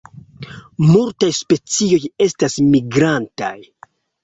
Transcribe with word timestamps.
Multaj 0.85 1.29
specioj 1.41 2.01
estas 2.27 2.59
migrantaj. 2.73 3.55